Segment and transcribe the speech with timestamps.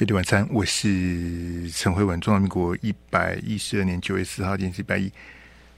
[0.00, 2.18] 费力晚餐，我是陈慧文。
[2.22, 5.12] 中华民国一百一十二年九月四号，今天是礼拜一。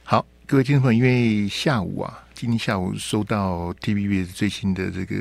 [0.05, 5.17] 好，各位听众朋友，因为下午啊，今天下午收到 t v b 最新的这个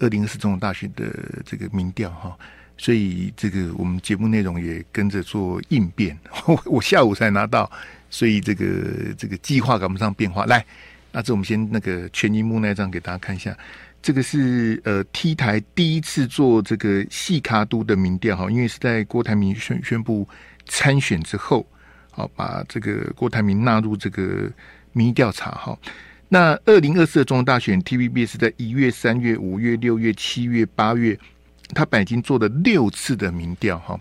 [0.00, 1.06] 二零二四总统大选的
[1.44, 2.36] 这个民调哈，
[2.76, 6.18] 所以这个我们节目内容也跟着做应变。
[6.66, 7.70] 我下午才拿到，
[8.10, 10.44] 所以这个这个计划赶不上变化。
[10.46, 10.66] 来，
[11.12, 13.56] 那这我们先那个全银幕那张给大家看一下。
[14.06, 20.28] 这个是呃 T 台第一次做这个细卡都的民调哈，因为是在郭台铭宣宣布
[20.64, 21.66] 参选之后，
[22.12, 24.48] 好把这个郭台铭纳入这个
[24.92, 25.76] 民意调查哈。
[26.28, 31.18] 那二零二四的总统大选，TVB 是在一月、三月、五月、六月、七月、八月，
[31.74, 33.98] 他本来已经做了六次的民调哈，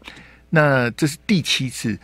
[0.52, 1.98] 那这是第七次。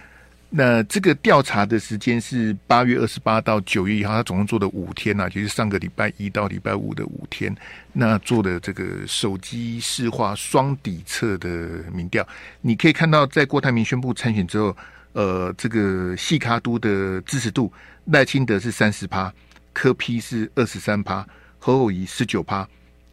[0.54, 7.56] 那这个调查的时间是八月二十八到九月一号，他总共做了五天呐、啊，就是上个礼拜一到礼拜五的五天。
[7.94, 11.50] 那做的这个手机市话双底侧的
[11.94, 12.28] 民调，
[12.60, 14.76] 你可以看到，在郭台铭宣布参选之后，
[15.14, 17.72] 呃，这个细卡都的支持度，
[18.08, 19.34] 赖清德是三十趴，
[19.72, 21.26] 柯 P 是二十三趴，
[21.60, 22.68] 侯友宜十九趴，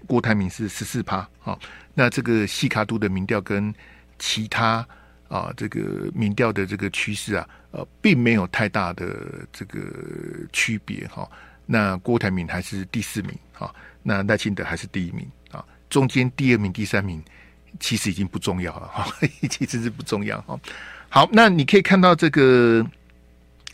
[0.08, 1.25] 郭台铭是十四趴。
[1.39, 1.56] 好，
[1.95, 3.73] 那这个细卡都的民调跟
[4.19, 4.84] 其他。
[5.28, 9.80] 啊，这个民调的这个趋势啊，呃，并没有太大的这个
[10.52, 11.30] 区别哈。
[11.66, 15.64] 那郭台铭还是第四名啊，那赖清德还是第一名啊。
[15.90, 17.22] 中间第二名、第三名
[17.78, 19.06] 其实已经不重要了哈，
[19.50, 20.58] 其实是不重要哈。
[21.10, 22.84] 好，那你可以看到这个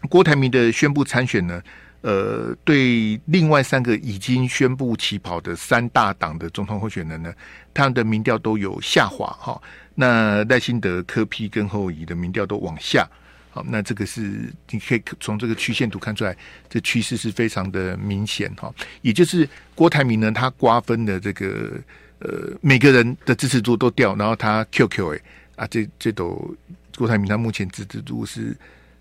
[0.09, 1.63] 郭台铭的宣布参选呢，
[2.05, 7.33] 呃，对另外三个已经宣布起跑的三大党的总统候选人呢，
[7.73, 9.59] 他们的民调都有下滑哈。
[9.95, 13.09] 那赖清德、柯 P 跟侯友的民调都往下，
[13.51, 16.37] 好，那这个是你可以从这个曲线图看出来，
[16.69, 18.71] 这趋势是非常的明显哈。
[19.01, 21.81] 也就是郭台铭呢，他瓜分的这个
[22.19, 25.21] 呃每个人的支持度都掉，然后他 QQ 哎
[25.57, 26.55] 啊，这这都
[26.99, 28.55] 郭台铭他目前支持度是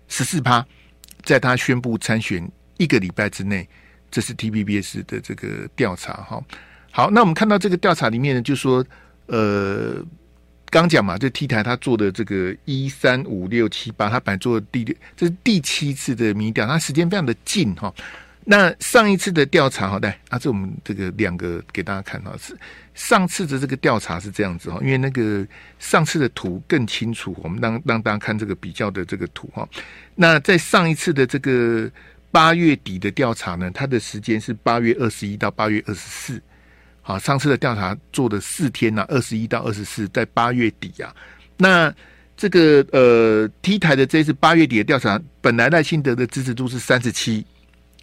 [0.08, 0.64] 十四趴，
[1.22, 3.68] 在他宣布参选一个礼拜之内，
[4.10, 6.42] 这是 TVBS 的这个调查哈。
[6.90, 8.84] 好，那我们看到这个调查里面呢，就说
[9.26, 10.04] 呃。
[10.70, 17.94] 刚讲嘛，就 T 台他做的这个一三五六七八，他摆做第六，这是第七次的民调，他时间非常的近哈。
[18.44, 22.58] 那上一次的调查哈，来啊，这我们这个两个给大家看哈，是
[22.92, 25.46] 上次的这个调查是这样子哈，因为那个
[25.78, 29.68] 上次的图更清楚，我们让让大家看这个比较的这个图哈。
[30.16, 31.88] 那在上一次的这个
[32.34, 36.42] 八月底的调查呢，它的时间是八月二十一到八月二十四。
[37.00, 41.14] 好，上次的调查做的四天呐、啊，二十一到二十四，在八月底啊。
[41.56, 41.94] 那
[42.36, 47.46] 这个呃，T 台的这一次八月底的调查，本来赖清德的支持度是三十七，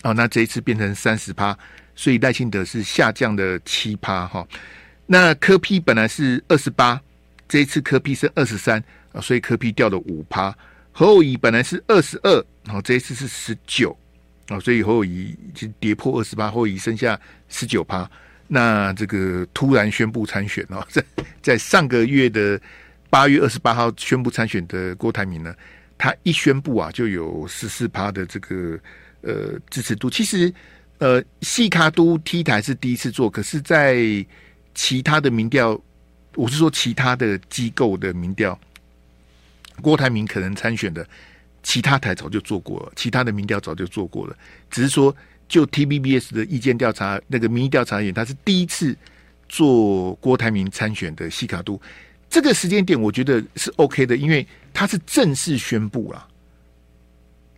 [0.03, 1.57] 哦，那这一次变成三十趴，
[1.93, 4.47] 所以赖清德是下降了七趴哈。
[5.07, 6.97] 那柯 P 本来是二十八，
[7.49, 8.81] 这一次柯 P 是二十三
[9.11, 10.55] 啊，所以柯 P 掉了五趴。
[10.93, 13.97] 侯友宜本来是二十二，然后这一次是十九
[14.51, 18.09] 啊，所以侯友宜就跌破二十八，侯友宜剩下十九趴。
[18.47, 21.03] 那这个突然宣布参选哦，在
[21.41, 22.59] 在上个月的
[23.09, 25.55] 八月二十八号宣布参选的郭台铭呢，
[25.97, 28.77] 他一宣布啊，就有十四趴的这个
[29.21, 30.09] 呃支持度。
[30.09, 30.53] 其实
[30.97, 34.23] 呃，细卡都 T 台是第一次做，可是，在
[34.75, 35.81] 其他的民调，
[36.35, 38.59] 我是说其他的机构的民调，
[39.81, 41.03] 郭台铭可能参选的，
[41.63, 44.35] 其他台早就做过了，其他的民调早就做过了，
[44.69, 45.15] 只是说。
[45.51, 48.95] 就 TVBS 的意见调查，那个民意调查员，他是第一次
[49.49, 51.77] 做郭台铭参选的西卡都，
[52.29, 56.25] 这个时间点我觉得是 OK 的，因为他是正式宣布了，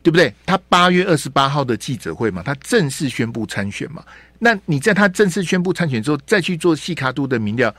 [0.02, 0.34] 对不对？
[0.44, 4.04] 他八月二十八号的记者会嘛，他正式宣布参选嘛。
[4.40, 7.72] 那你在他正式宣布参选之后，再去做西卡都的民调，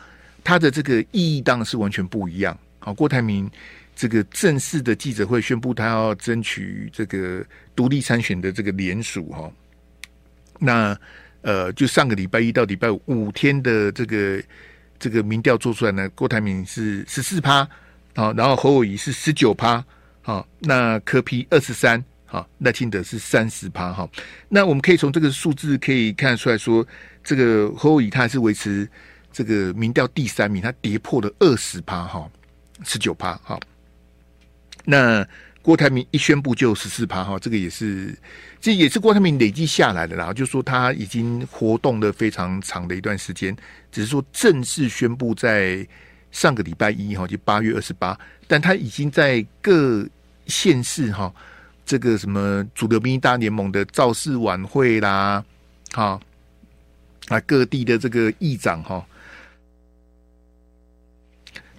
[0.45, 2.57] 他的这个意义当然是完全不一样。
[2.79, 3.51] 好，郭台铭
[3.95, 7.45] 这个正式的记者会宣布他要争取这个
[7.77, 9.51] 独立参选的这个联署哈。
[10.59, 10.97] 那
[11.43, 14.43] 呃，就上个礼拜一到礼拜五五天的这个
[14.99, 17.69] 这个民调做出来呢，郭台铭是十四趴，
[18.15, 19.85] 好，然后侯友宜是十九趴，
[20.23, 24.09] 好，那柯 P 二十三，好，赖清德是三十趴，哈，
[24.49, 26.87] 那我们可以从这个数字可以看出来说，
[27.23, 28.89] 这个侯友宜他还是维持
[29.31, 32.27] 这个民调第三名，他跌破了二十趴，哈，
[32.85, 33.61] 十九趴，好，
[34.85, 35.27] 那。
[35.65, 38.15] 郭台铭一宣布就十四趴哈，这个也是，
[38.61, 40.31] 这也是郭台铭累积下来的啦。
[40.31, 43.57] 就说他已经活动了非常长的一段时间，
[43.91, 45.89] 只是说正式宣布在
[46.33, 50.07] 上个礼拜一哈，就八月二十八，但他已经在各
[50.49, 51.35] 县市哈，
[51.87, 55.43] 这个什么主流民意大联盟的造势晚会啦，
[55.95, 56.21] 哈
[57.29, 59.03] 啊各地的这个议长哈。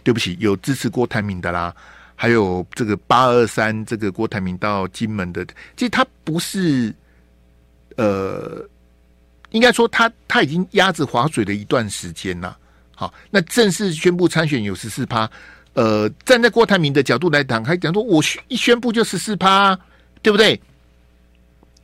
[0.04, 1.76] 对不起，有支持郭台铭的啦，
[2.16, 5.46] 还有这个八二三这个郭台铭到金门的，
[5.76, 6.94] 其实他不是，
[7.98, 8.66] 呃，
[9.52, 12.58] 应该说他他已经鸭子划水了一段时间了。
[12.96, 15.30] 好，那正式宣布参选有十四趴，
[15.74, 19.78] 呃，站在郭台铭的角度来讲，还讲说我一宣布就十四趴，
[20.22, 20.60] 对不对？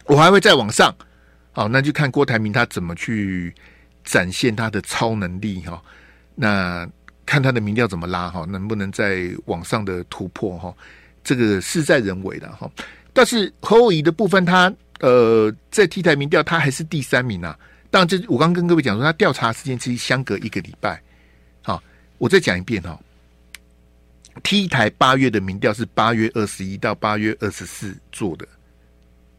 [0.06, 0.96] 我还会再往上，
[1.52, 3.54] 好，那就看郭台铭他怎么去
[4.04, 5.82] 展现他的超能力哈。
[6.34, 6.90] 那
[7.32, 10.76] 看他的民调怎么拉哈，能不能再往上的突破哈？
[11.24, 12.70] 这个事在人为的哈。
[13.14, 17.58] 但是侯友宜的部分，他呃在 T 台民调他还是第三名啊。
[17.90, 21.02] 当然，这我刚跟各位讲说，他调查时间其实相隔一个礼拜。
[21.62, 21.82] 好，
[22.18, 23.00] 我再讲一遍哈。
[24.44, 28.46] T 台八月的民调是八月二十一到八月二十四做的。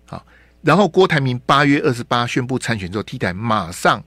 [0.06, 0.24] 好，
[0.62, 4.02] 然后郭台铭八月二十八宣布参选之后，T 台马上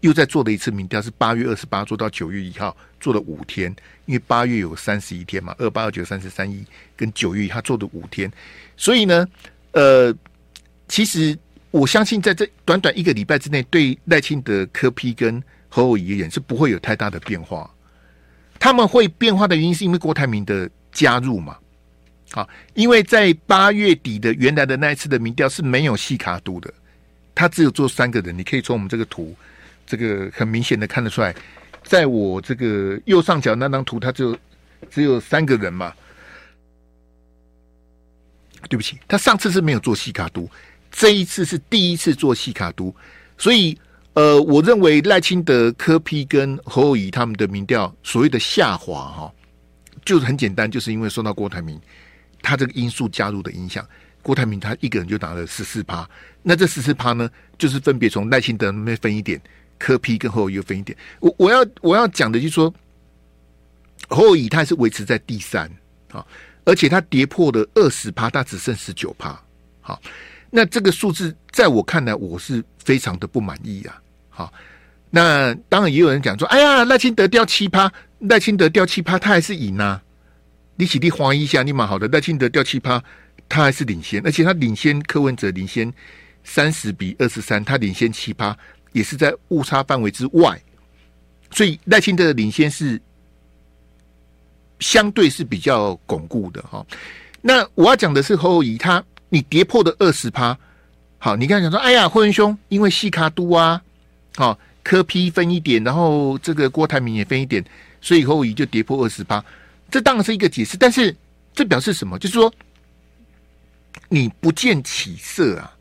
[0.00, 3.74] 又在做了一次民调，是八月二十八做到九月一号，做了五天。
[4.06, 6.64] 因为八月有三十一天嘛，二八二九三十三一
[6.96, 8.30] 跟九月一号做的五天，
[8.76, 9.26] 所以呢，
[9.72, 10.14] 呃，
[10.88, 11.38] 其实。
[11.72, 17.72] 我相信在这短短一个礼拜之内，对赖清德、柯 P 跟侯友宜而言是不会有太大的变化。
[18.58, 21.56] 他们会变化的原因是因为郭台铭的加入嘛？
[22.32, 26.74] 好，因为在八月底的原来的那一次的民调是没有细卡度的，
[27.36, 28.36] 他只有做三个人。
[28.36, 29.32] 你可以从我们这个图，
[29.90, 31.34] 这个很明显的看得出来，
[31.82, 34.38] 在我这个右上角那张图，它就
[34.88, 35.92] 只有三个人嘛。
[38.68, 40.48] 对不起，他上次是没有做细卡都。
[40.92, 42.94] 这一次是第一次做细卡都，
[43.38, 43.76] 所以
[44.12, 49.32] 呃，我认为赖清德、柯 P 跟侯友宜他们的民调所谓的下滑哈，
[50.04, 51.80] 就是很简单，就是因为受到郭台铭
[52.42, 53.84] 他这个因素加入的影响，
[54.20, 56.06] 郭台铭他一个人就拿了十四趴，
[56.42, 59.40] 那这十四趴呢，就是分别从赖清德那边分一点，
[59.80, 60.96] 柯 P 跟侯友宜又分一点。
[61.18, 62.72] 我我要我要讲的就是说，
[64.08, 65.68] 侯友宜他是维持在第三
[66.12, 66.24] 啊，
[66.64, 69.36] 而且他跌破了二十趴，他只剩十九趴，
[69.80, 70.00] 好。
[70.52, 74.02] 那这个数字在我看来，我是非常的不满意啊！
[74.28, 74.52] 好，
[75.08, 80.02] 那当然也有人讲说：“哎呀，赖清德掉七趴，赖清德掉七趴，他还是赢啊！”
[80.74, 83.00] 你起立怀疑一下，你蛮好的，赖清德掉七趴，
[83.48, 85.92] 他还是领先，而且他领先柯文哲领先
[86.42, 88.58] 三十比二十三，他领先七趴，
[88.92, 90.60] 也是在误差范围之外，
[91.50, 93.00] 所以赖清德的领先是
[94.78, 96.84] 相对是比较巩固的哈。
[97.40, 99.04] 那我要讲的是侯友宜他。
[99.32, 100.58] 你跌破的二十趴，
[101.16, 103.80] 好，你刚才讲说，哎呀，霍文兄，因为细卡都啊，
[104.34, 107.64] 好，科 P 分一点，然后这个郭台铭也分一点，
[108.00, 109.44] 所以侯友宜就跌破二十趴，
[109.88, 111.14] 这当然是一个解释，但是
[111.54, 112.18] 这表示什么？
[112.18, 112.52] 就是说
[114.08, 115.72] 你不见起色啊，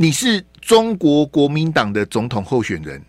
[0.00, 3.04] 你是中国国民党的总统候选人，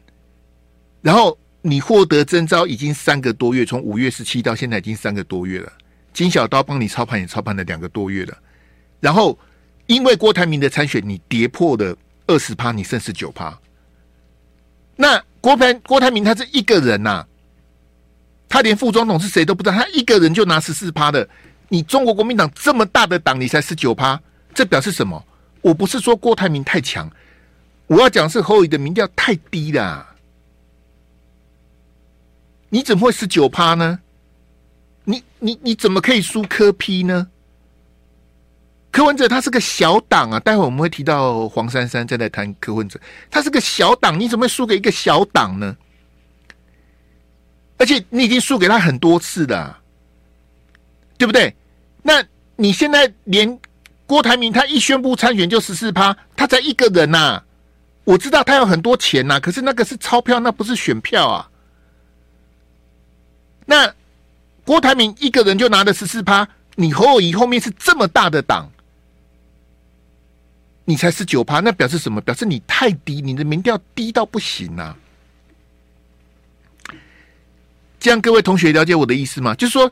[1.03, 5.71] 然后你获得征召已经三个多月，从五月十七到现在已经三个多月了，
[6.13, 8.35] 金小刀帮你操盘也操盘了两个多月了。
[8.99, 9.37] 然后，
[9.85, 11.95] 因为郭台铭的参选，你跌破了
[12.25, 13.55] 二十趴，你剩十九趴。
[14.95, 17.23] 那郭台郭台铭他是一个人呐、
[18.47, 21.29] 他连副总统是谁都不知道，他一个人就拿十四趴的。
[21.67, 24.19] 你中国国民党这么大的党，你才十九趴，
[24.55, 25.23] 这表示什么？
[25.61, 27.11] 我不是说郭台铭太强，
[27.87, 30.07] 我要讲是侯友的民调太低了。
[32.69, 33.99] 你怎么会十九趴呢？
[35.03, 37.27] 你你你怎么可以输柯 P 呢？
[38.91, 42.99] 柯文哲他是个小党啊，待会我们会提到黄珊珊再来谈柯文哲，
[43.29, 45.75] 他是个小党，你怎么会输给一个小党呢？
[47.77, 49.79] 而且你已经输给他很多次了，
[51.17, 51.55] 对不对？
[52.03, 52.23] 那
[52.55, 53.59] 你现在连
[54.09, 57.43] 郭台铭他一宣布参选就十四趴，他才一个人呐、
[58.05, 61.47] 我知道他有很多钱呐、可是那个是钞票，那不是选票啊。
[63.67, 63.93] 那
[64.65, 68.67] 郭台铭一个人就拿了十四趴，你侯友宜后面是这么大的党。
[70.85, 72.19] 你才十九趴，那表示什么？
[72.19, 74.97] 表示你太低，你的民调低到不行啊！
[77.99, 79.53] 这样各位同学了解我的意思吗？
[79.53, 79.91] 就是说，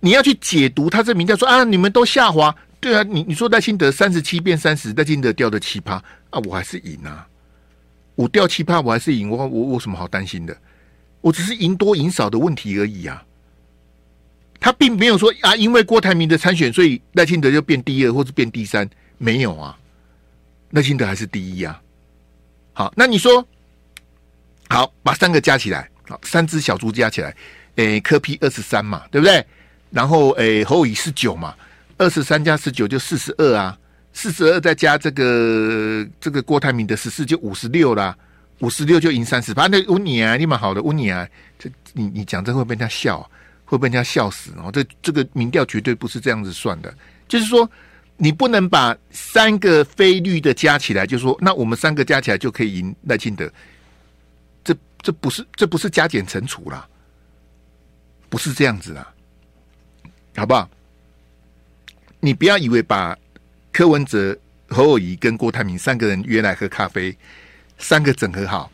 [0.00, 5.94] 你要去解读他这民调，说啊，你们都下滑，对啊，你你说赖清德三十七变三十，赖清德掉的七趴
[6.30, 7.26] 啊，我还是赢啊，
[8.14, 10.56] 我掉七趴我还是赢，我我我什么好担心的？
[11.20, 13.24] 我只是赢多赢少的问题而已啊！
[14.60, 19.76] 他并没有说啊，因为郭台铭的参选，所以赖清德就变第二或者变第三，没有啊。
[20.70, 21.80] 赖清德还是第一、啊，
[22.72, 23.44] 好，那你说，
[24.68, 27.34] 好，把三个加起来，好，三只小猪加起来，
[27.76, 29.44] 诶，柯 P 二十三嘛，对不对？
[29.90, 31.54] 然后诶，侯友宜十九嘛，
[31.98, 33.78] 二十三加十九就四十二啊，
[34.12, 38.16] 四十二再加这个这个郭台铭的十四就五十六啦，
[38.60, 41.26] 五十六就赢三十八，那问你啊，你蛮好的，问你啊，
[41.58, 43.28] 这你你讲这会被人家笑，
[43.64, 44.70] 会被人家笑死哦。
[44.72, 46.94] 这这个民调绝对不是这样子算的，
[47.28, 47.68] 就是说
[48.16, 53.50] 你不能把三个非绿的加起来，就说那我们三个加起来就可以赢赖清德，
[54.62, 56.86] 这这不是这不是加减乘除啦，
[58.28, 59.12] 不是这样子啦，
[60.36, 60.68] 好不好？
[62.20, 63.16] 你不要以为把
[63.72, 64.36] 柯文哲、
[64.68, 67.16] 侯友谊跟郭台铭三个人约来喝咖啡。
[67.78, 68.72] 三个整合好，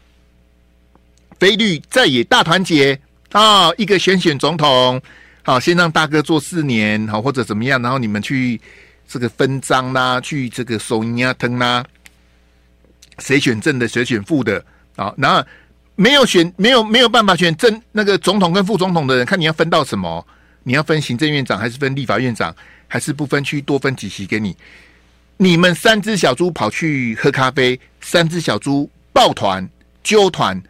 [1.40, 2.96] 非律在野大团结
[3.32, 3.68] 啊！
[3.76, 5.02] 一个选选总统，
[5.42, 8.60] 好，先让大哥做四年，好或者怎么样，然后你们去
[9.08, 11.84] 这个分赃啦，去这个收银啊腾啦，
[13.18, 15.12] 谁选正的，谁选副的啊？
[15.16, 15.44] 然后
[15.96, 20.24] 没有选，没有没有办法选正那个总统跟副总统的人，看你要分到什么？
[20.62, 22.54] 你要分行政院长，还是分立法院长，
[22.92, 24.54] 还是不分区多分几席给你？
[25.38, 29.66] 你们三只小猪跑去喝咖啡，三只小猪抱团
[30.04, 30.62] 揪团，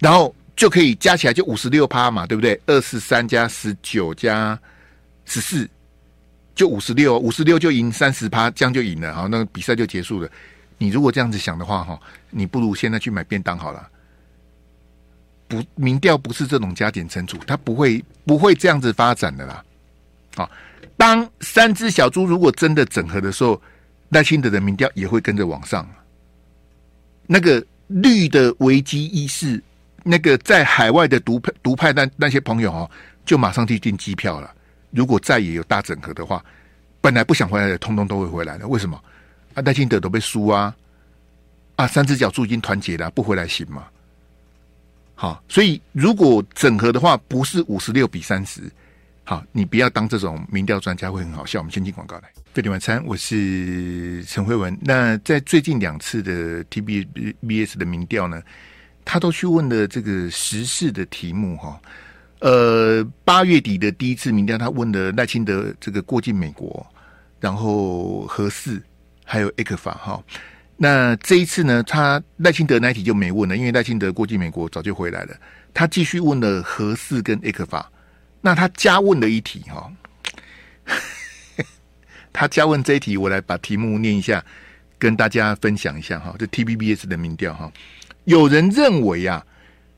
[0.00, 2.60] 然后就可以加起来就五十六趴嘛，对不对？
[2.66, 4.60] 二十三加十九加
[5.24, 5.66] 十四，
[6.54, 10.30] 就五十六，五十六就赢三十趴，这样就赢了，好，那比赛就结束了。
[10.76, 11.98] 你如果这样子想的话，哈，
[12.28, 13.88] 你不如现在去买便当好了。
[15.48, 19.64] 不，民调不是这种加减乘除，它不会不会这样子发展的啦。
[20.36, 20.50] 好。
[20.98, 23.62] 当三只小猪如果真的整合的时候，
[24.10, 25.88] 赖清德的民调也会跟着往上。
[27.24, 29.62] 那个绿的危机意识，
[30.02, 32.90] 那个在海外的独派独派那那些朋友哦，
[33.24, 34.52] 就马上去订机票了。
[34.90, 36.44] 如果再也有大整合的话，
[37.00, 38.66] 本来不想回来的，通通都会回来的。
[38.66, 39.00] 为什么？
[39.54, 40.74] 啊，赖清德都被输啊！
[41.76, 43.86] 啊，三只小猪已经团结了，不回来行吗？
[45.14, 48.62] 好，所以如果整合的话，不是五十六比三十。
[49.28, 51.58] 好，你不要当这种民调专家会很好笑。
[51.58, 52.32] 我们先进广告来。
[52.54, 54.74] 费迪晚餐，我是陈慧文。
[54.80, 57.04] 那在最近两次的 T B
[57.46, 58.40] B S 的民调呢，
[59.04, 61.78] 他都去问了这个时事的题目哈。
[62.38, 66.86] 呃，八月底的第一次民调，他问了赖清德这个过境美国，
[67.38, 68.82] 然后核四
[69.26, 70.24] 还有艾克法哈。
[70.78, 75.36] 那这一次呢，他赖清德那一题就没问了，因为赖清德过境美国早就回来了。
[75.74, 77.92] 他继续问了核四跟艾克法。
[78.40, 79.92] 那他加问的一题哈，
[82.32, 84.44] 他加问这一题，我来把题目念一下，
[84.98, 86.34] 跟大家分享一下哈。
[86.38, 87.72] 这 T B B S 的民调哈，
[88.24, 89.44] 有人认为啊，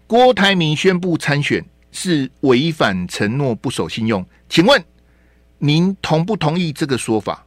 [0.06, 4.82] 郭台铭宣布参选是违反承诺、不守信用，请问
[5.58, 7.44] 您同不同意这个说法？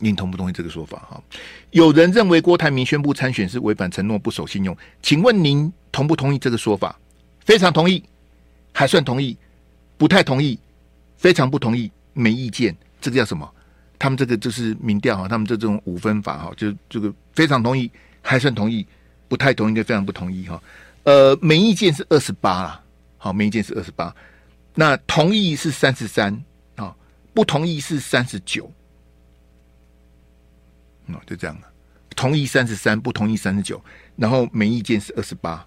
[0.00, 0.98] 您同不同意这个说法？
[1.08, 1.22] 哈，
[1.70, 6.98] 有人认为郭台铭宣布参选是违反承诺、不守信用，请问您同不同意这个说法？
[7.48, 8.04] 非常同意，
[8.74, 9.34] 还算同意，
[9.96, 10.58] 不太同意，
[11.16, 12.76] 非常不同意，没意见。
[13.00, 13.50] 这个叫什么？
[13.98, 17.90] 他们这个就是民调哈，他们这种五分法哈，就这个非常同意，
[18.20, 18.86] 还算同意，
[19.28, 20.62] 不太同意就非常不同意哈。
[21.04, 22.84] 呃，没意见是二十八啦，
[23.16, 24.14] 好，没意见是二十八，
[24.74, 26.30] 那同意是三十三
[26.76, 26.94] 啊，
[27.32, 28.70] 不同意是三十九，
[31.06, 31.68] 哦，就这样了。
[32.14, 33.82] 同意三十三，不同意三十九，
[34.16, 35.66] 然后没意见是二十八。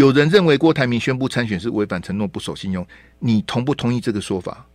[0.00, 2.86] 有人认为郭台铭宣布参选是违反承诺、不守信用，
[3.18, 4.66] 你同不同意这个说法？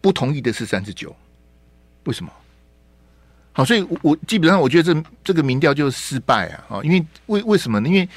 [0.00, 1.14] 不同意的是三十九，
[2.04, 2.32] 为什么？
[3.52, 6.64] 好，所以我，我基本上我觉得这这个民调就是失败啊！
[6.70, 7.86] 啊，因为为为什么呢？
[7.86, 8.08] 因为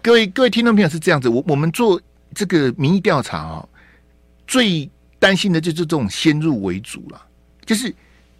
[0.00, 2.00] 各位各位听众朋友是这样子，我我们做
[2.34, 3.68] 这个民意调查啊，
[4.46, 7.22] 最担心的就是这种先入为主了，
[7.66, 7.94] 就是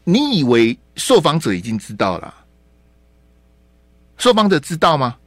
[0.05, 2.35] 你以为受访者已经知道了，
[4.17, 5.19] 受访者知道吗？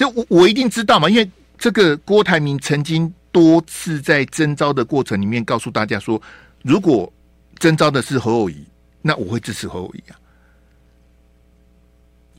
[0.00, 6.20] 就我我一定知道嘛，因为这个郭台铭曾经多次在征召的过程里面告诉大家说，
[6.62, 7.12] 如果
[7.58, 8.64] 征召的是侯友宜，
[9.02, 10.16] 那我会支持侯友宜啊。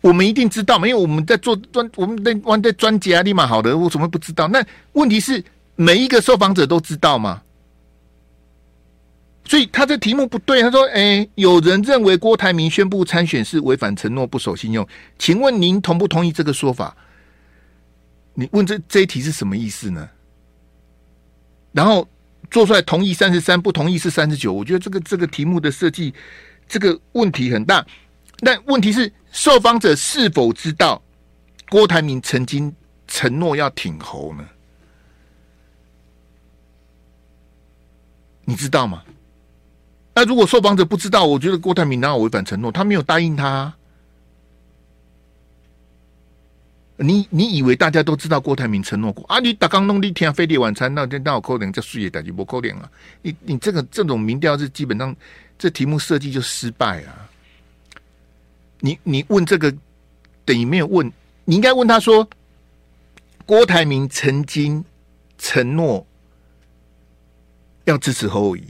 [0.02, 4.48] 我们一定知道嘛，因为我们在做专，我们在玩的专家立马好的，我怎么不知道？
[4.48, 5.44] 那问题是
[5.76, 7.44] 每一个受访者都知道吗？
[9.46, 10.64] 所以他这题目不对。
[10.64, 14.88] 他说：“哎，有人认为郭台铭宣布参选是违反承诺、不守信用，
[15.20, 16.98] 请问您同不同意这个说法？”
[18.34, 20.10] 你问这这一题是什么意思呢？
[21.74, 22.08] 然后
[22.50, 24.52] 做出来同意三十三，不同意是三十九。
[24.52, 26.14] 我觉得这个这个题目的设计，
[26.68, 27.86] 这个问题很大。
[28.40, 31.02] 但问题是，受访者是否知道
[31.70, 32.74] 郭台铭曾经
[33.08, 34.46] 承诺要挺侯呢？
[38.44, 39.04] 你知道吗？
[40.14, 42.72] 那如果受访者不知道，我觉得郭台铭哪有违反承诺？
[42.72, 43.78] 他没有答应他啊。
[47.02, 49.40] 你你以为大家都知道郭台铭承诺过啊？
[49.40, 52.90] 你打刚弄一天飞碟晚餐，那那我扣脸叫树叶打击不扣脸啊？
[53.24, 55.16] 你你这个这种民调是基本上
[55.58, 57.28] 这题目设计就失败啊！
[58.80, 59.74] 你你问这个
[60.46, 61.12] 等于没有问，
[61.46, 62.28] 你应该问他说，
[63.48, 64.86] 郭台铭曾经
[65.40, 66.06] 承诺
[67.86, 68.64] 要支持侯友宜，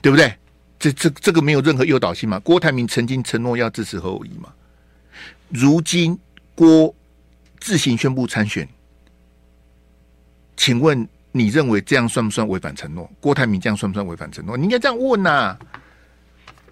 [0.00, 0.34] 对不对？
[0.78, 2.38] 这这这个没有任何诱导性嘛？
[2.40, 4.52] 郭台铭曾经承诺要支持侯友宜嘛？
[5.50, 6.18] 如今
[6.54, 6.94] 郭
[7.60, 8.68] 自行宣布参选，
[10.56, 13.10] 请问你认为这样算不算违反承诺？
[13.20, 14.56] 郭台铭这样算不算违反承诺？
[14.56, 15.56] 你应该这样问呐、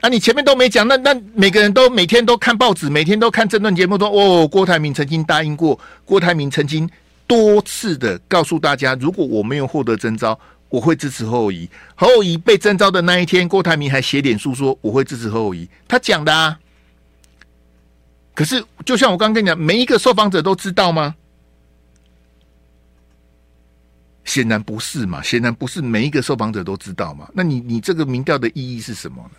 [0.01, 0.09] 啊！
[0.09, 6.89] 你前面都没讲，那那每个人都每天都看报纸，每天都看政论节目，说哦，郭台铭曾经答应过，郭台铭曾经
[7.27, 10.39] 多次的告诉大家，如果我没有获得征召。
[10.71, 11.69] 我会支持侯友宜。
[11.97, 15.69] 侯友宜被征召的那一天，郭台铭还写脸书说我会支持侯友宜。
[15.89, 16.57] 他讲的啊。
[18.35, 21.15] 可是，就像我刚刚跟你讲，每一个受访者都知道吗？
[24.25, 27.29] 显然不是嘛，显然不是每一个受访者都知道嘛。
[27.35, 29.31] 那你你这个民调的意义是什么呢？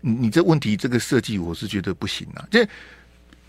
[0.00, 2.46] 你你这问题这个设计，我是觉得不行啊。
[2.50, 2.64] 这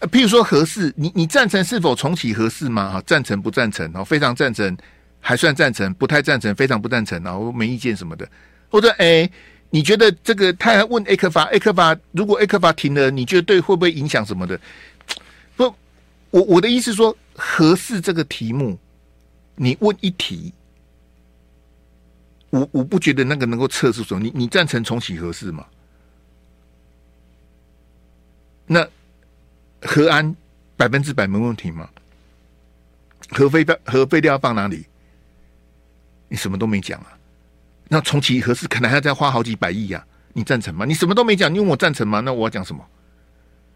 [0.02, 2.92] 譬如说合适，你你赞成是否重启合适吗？
[2.92, 3.92] 哈，赞成不赞成？
[3.96, 4.78] 哦，非常赞成。
[5.28, 8.30] 还算赞成，不太赞成，非常不赞成，然后没意见什么的，
[8.70, 9.28] 或者哎，
[9.76, 10.54] 你觉得这个？
[10.54, 14.58] 他还问 A 克法，A 克法如果 A 克法停了，你觉得对会不会影响什么的？
[15.58, 15.66] 不，
[16.32, 18.80] 我我的意思说，合适这个题目，
[19.56, 20.54] 你问一题，
[22.52, 24.22] 我我不觉得那个能够测试什么。
[24.24, 25.66] 你你赞成重启合适吗？
[28.66, 28.88] 那
[29.82, 30.34] 核安
[30.78, 31.90] 百分之百没问题吗？
[33.32, 34.86] 核废料核废料放哪里？
[36.30, 37.15] 你什么都没讲啊？
[37.88, 40.14] 那重启核四可能还要再花好几百亿呀、啊？
[40.38, 40.86] 你赞成吗？
[40.86, 42.20] 你什么都没讲，你问我赞成吗？
[42.20, 42.84] 那我要讲什么？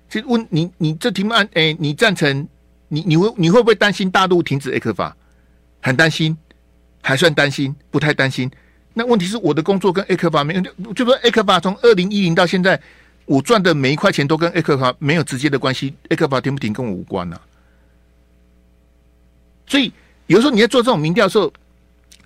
[0.10, 2.48] 其实问你，你这题目按哎，你赞成？
[2.90, 5.14] 你你会你会不会担心大陆停止 ECFA？
[5.82, 6.36] 很担心，
[7.02, 8.52] 还算担心，不太担心。
[8.94, 12.82] 那问题是我的工作跟 ECFA 没有，就说 ECFA 从二零一零到现在，
[13.26, 17.42] 我赚的每一块钱都跟 ECFA 没有直接的关系，ECFA 停不停跟我无关呐、啊。
[19.68, 19.94] 所以
[20.28, 21.54] 有时候你在做这种民调的时候。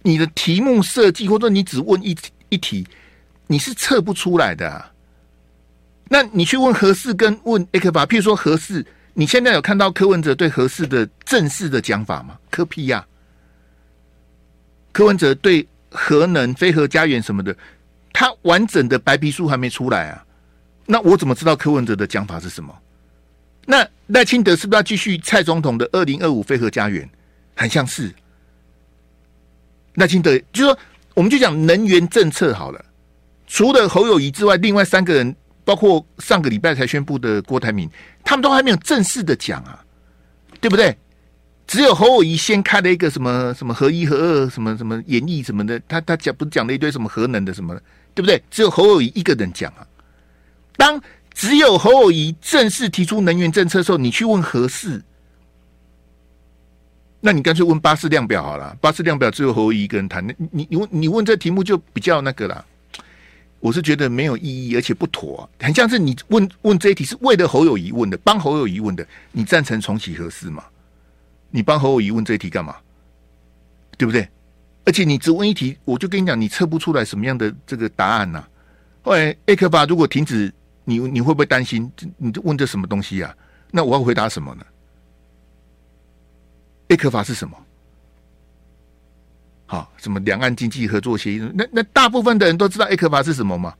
[0.03, 2.15] 你的题目设计，或者你只问一
[2.49, 2.85] 一题，
[3.47, 4.91] 你是测不出来的啊。
[6.09, 12.37] 那你去问核四跟问 A 克法，譬如说核四，你现在有看到柯文哲对核四的正式的讲法吗？
[12.51, 13.03] 柯 P 呀，
[14.91, 17.55] 柯文哲对核能、非核家园什么的，
[18.11, 20.23] 他完整的白皮书还没出来啊。
[20.85, 22.77] 那我怎么知道柯文哲的讲法是什么？
[23.65, 27.09] 那赖清德是不是要继续蔡总统的二零二五非核家园？
[27.55, 28.13] 很像是。
[29.95, 30.77] 赖清德就说，
[31.13, 32.83] 我们就讲能源政策好了。
[33.47, 37.89] 除了侯友宜之外，另外三个人，包括上个礼拜才宣布的郭台铭，
[38.23, 39.83] 他们都还没有正式的讲啊，
[40.59, 40.97] 对不对？
[41.67, 47.81] 只有侯友谊先开了一个什么什么核一核二什么什么演绎什么的，他他讲不是讲了一堆什么核能的什么的，
[48.15, 48.41] 对不对？
[48.49, 49.87] 只有侯友谊一个人讲啊。
[50.75, 50.99] 当
[51.33, 55.01] 只有侯友谊正式提出能源政策的时候，你去问何事。
[57.25, 62.65] 那你干脆问巴氏量表好了，巴氏量表只有侯友宜一个人谈，你你你问你问这题目就比较那个啦。
[63.61, 70.65] 我是觉得没有意义，而且不妥，很像是你问问这一题是为了侯友谊问的，帮侯友谊问的，你赞成重启核四吗？
[71.49, 72.75] 你帮侯友谊问这一题干嘛？
[73.97, 74.27] 对不对？
[74.83, 78.49] 而且你只问一题，我就跟你讲，你测不出来什么样的这个答案呐、啊。
[79.01, 81.89] 后来 A 克巴如果停止，你你会不会担心？
[82.17, 83.33] 你问这什么东西啊？
[83.71, 84.65] 那我要回答什么呢
[86.93, 87.57] ？A 克法是什么？
[89.65, 91.39] 好，什么两岸经济合作协议？
[91.55, 93.73] 那那大部分的人都知道 A 克法是什么吗？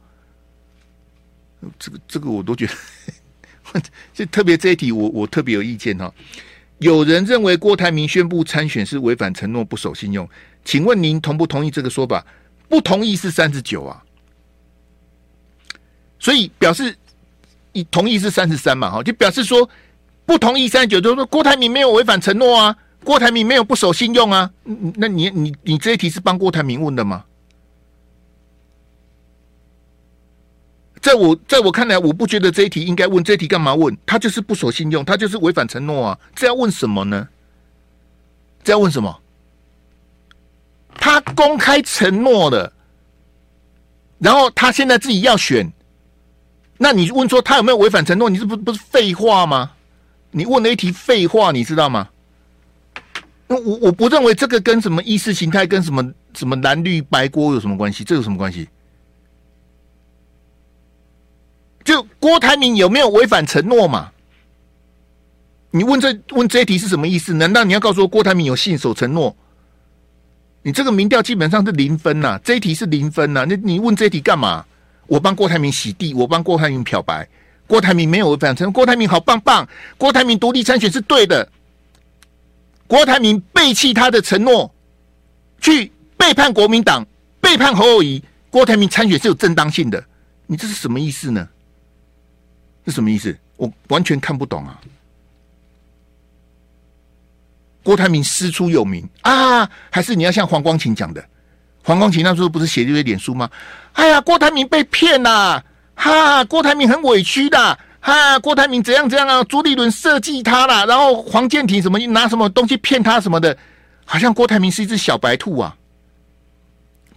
[1.78, 3.82] 这个这个我都觉得，
[4.14, 6.12] 就特别这一题我，我我特别有意见哈。
[6.80, 10.28] 有人认为郭台铭宣布参选是违反承诺、不守信用，
[10.66, 12.26] 请问您同不同意这个说法？
[12.68, 14.04] 不同意是三十九啊，
[16.18, 16.98] 所以表示
[17.72, 18.90] 你同意是三十三嘛？
[18.90, 19.70] 哈，就表示说
[20.26, 22.76] 不同意三十九，就是说郭台铭没有违反承诺啊。
[23.04, 24.52] 郭台铭没有不守信用啊？
[24.96, 27.26] 那你你你这一题是帮郭台铭问的吗？
[31.02, 33.22] 在我在我看来，我不觉得这一题应该问。
[33.22, 33.98] 这一题干嘛问？
[34.06, 36.20] 他就是不守信用，他就是违反承诺啊！
[36.34, 37.28] 这要问什么呢？
[38.64, 39.20] 这要问什么？
[40.96, 42.72] 他公开承诺了，
[44.18, 45.70] 然后他现在自己要选，
[46.78, 48.30] 那你问说他有没有违反承诺？
[48.30, 49.72] 你这不不是废话吗？
[50.32, 52.08] 你问了一题废话，你知道吗？
[53.48, 58.04] 我我不认为这个跟什么意识形态、跟什么什么蓝绿白锅有什么关系？
[58.04, 58.68] 这有什么关系？
[61.84, 64.10] 就郭台铭有没有违反承诺嘛？
[65.72, 67.34] 你问这问这一题是什么意思？
[67.34, 69.36] 难道你要告诉我郭台铭有信守承诺？
[70.62, 73.46] 你这个民调基本上是零分呐，这一题是零分呐。
[73.48, 74.66] 那你问这一题干嘛？
[75.08, 77.28] 我帮郭台铭洗地，我帮郭台铭漂白，
[77.68, 81.46] 郭台铭没有违反承诺，郭台铭好棒棒，郭台铭独立参选是对的，
[82.94, 84.72] 郭台铭背弃他的承诺，
[85.60, 87.04] 去背叛国民党，
[87.42, 90.06] 背叛侯友宜，郭台铭参选是有正当性的，
[90.46, 91.50] 你这是什么意思呢？
[92.86, 93.36] 是什么意思？
[93.56, 94.80] 我完全看不懂啊！
[97.82, 101.26] 郭台铭师出有名啊，还是你要像黄光芹讲的？
[101.84, 103.50] 黄光芹那时候不是写了一堆脸书吗？
[103.94, 105.60] 哎呀，郭台铭被骗呐！
[105.96, 107.80] 哈，郭台铭很委屈的。
[108.06, 109.42] 哈，郭台铭怎样怎样啊？
[109.46, 113.58] 朱立伦设计他了，然后黄健庭什么拿什么东西骗他什么的，
[114.04, 115.74] 好像郭台铭是一只小白兔啊，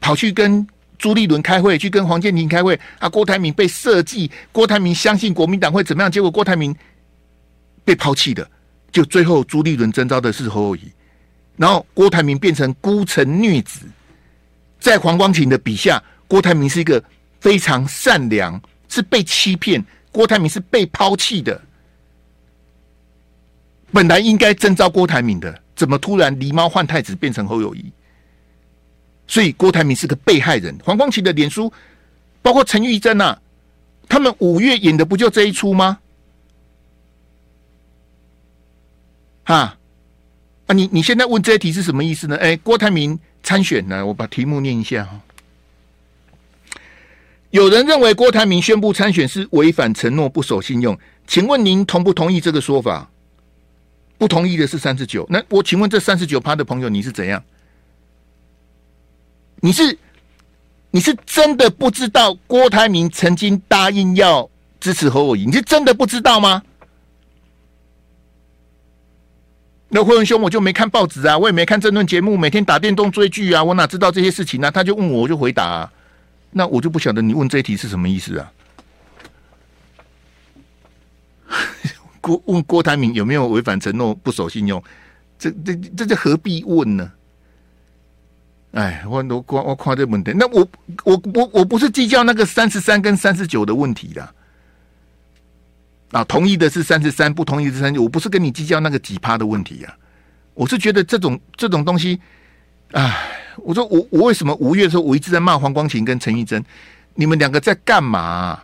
[0.01, 0.64] 跑去跟
[0.96, 3.09] 朱立伦开会，去跟黄健庭开会啊。
[3.09, 6.11] 郭台铭被设计，郭台铭相信国民党会怎么样？
[6.11, 6.72] 结果郭台铭
[7.85, 8.49] 被抛弃的，
[8.92, 10.83] 就最后朱立伦征召的是侯友宜，
[11.57, 13.81] 然后郭台铭变成孤城孽子。
[14.79, 17.03] 在黄光芹的笔下，郭台铭是一个
[17.40, 19.85] 非常善良，是被欺骗。
[20.16, 21.61] 郭台铭是被抛弃的，
[23.92, 27.92] 本来应该征召郭台铭的，怎么突然狸猫换太子变成侯友宜？
[29.26, 30.74] 所以郭台铭是个被害人。
[30.83, 31.70] 黄光芹的脸书，
[32.40, 33.38] 包括陈玉珍啊，
[34.09, 35.98] 他们五月演的不就这一出吗？
[39.44, 39.76] 哈
[40.66, 42.38] 啊，你你现在问这一题是什么意思呢？
[42.38, 43.18] 哎，郭台铭。
[43.42, 44.05] 参选呢？
[44.05, 45.20] 我把题目念一下哈。
[47.50, 53.11] 有人认为郭台铭宣布参选是违反承诺、不守信用，请问您同不同意这个说法？
[54.18, 55.26] 不同意的是三十九。
[55.28, 57.42] 那我请问这三十九趴的朋友，你是怎样？
[59.61, 59.98] 你是
[60.90, 64.48] 你是真的不知道郭台铭曾经答应要
[64.80, 65.44] 支持侯友宜？
[65.46, 66.62] 你是真的不知道吗？
[69.88, 74.70] 那霍文兄，我就没看报纸啊，我也没看政论节目，每天打电动追剧啊，我哪知道这些事情呢、啊？
[74.70, 75.90] 他就问我，我就回答、
[76.50, 78.52] 那我就不晓得你问这一题是什么意思啊？
[82.20, 84.82] 郭问郭台铭有没有违反承诺、不守信用？
[85.38, 87.12] 这这这这何必问呢？
[88.72, 90.66] 哎，我我我我夸这问题，那我
[91.04, 94.35] 我我我不是计较那个三十三跟三十九的问题的。
[96.12, 98.02] 啊，同意的是三十三，不同意是三十九。
[98.02, 99.98] 我不是跟你计较那个几趴的问题呀、啊，
[100.54, 102.20] 我是觉得这种这种东西，
[102.92, 106.64] 哎，我说我我为什么五月的时候我一直在骂黄光芹跟陈玉珍，
[107.14, 108.62] 你们两个在干嘛、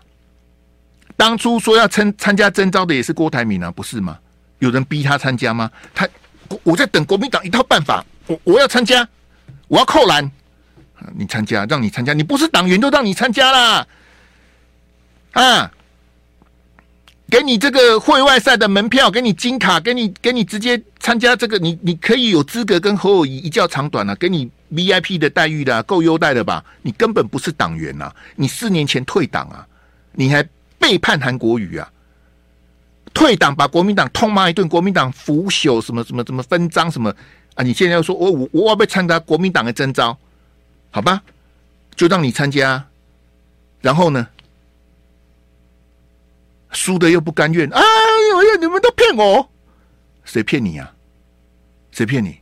[1.16, 4.18] 当初说要参参加征召的也是郭台铭啊，不是吗？
[4.60, 5.70] 有人逼他参加吗？
[5.94, 6.08] 他
[6.62, 9.06] 我在等国民党一套办法，我我要参加，
[9.68, 10.30] 我要扣篮，
[11.14, 13.86] 你参加，让你参加，你不是党员都让你参加啦，
[15.32, 15.72] 啊！
[17.32, 26.62] 给你这个会外赛的门票，给你金卡，给你给你直接参加这个，你你可以有资格跟侯友谊一较长短了、啊，给你 VIP 的待遇的、够优待的吧？
[26.82, 29.66] 你根本不是党员呐、啊，你四年前退党啊，
[30.12, 30.46] 你还
[30.78, 31.90] 背叛韩国瑜啊，
[33.14, 37.10] 退党把国民党痛骂一顿，国民党腐朽什么什么什么分赃什么
[37.54, 37.62] 啊？
[37.64, 40.18] 你现在要说我我我要不要参加国民党的征召？
[40.90, 41.22] 好吧，
[41.96, 42.84] 就让你参加，
[43.80, 44.28] 然后呢？
[46.72, 47.80] 输的又不甘愿，哎
[48.30, 48.48] 呦呀！
[48.60, 49.50] 你们都骗我，
[50.24, 50.92] 谁骗你啊？
[51.90, 52.38] 谁骗你？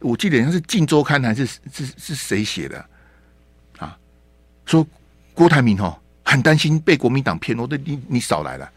[0.00, 2.84] 我记得好像是《晋周刊》还是是是谁写的
[3.78, 3.96] 啊？
[4.66, 4.84] 说
[5.32, 7.56] 郭台铭哦，很担心被国民党骗。
[7.56, 8.68] 我的你你少来了，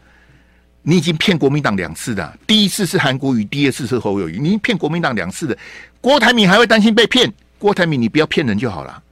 [0.82, 2.38] 你已经骗国民党两次了。
[2.46, 5.58] 第一次是韩国瑜，第二次是侯友谊，你骗国民党两次的，
[6.00, 7.32] 郭台铭还会担心被骗？
[7.58, 9.02] 郭台铭，你不要骗人就好了。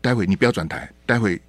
[0.00, 1.40] 待会你不要转台，待会。